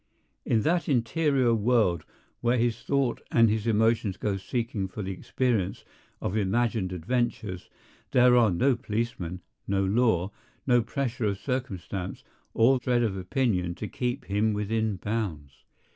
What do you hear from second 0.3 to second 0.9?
In that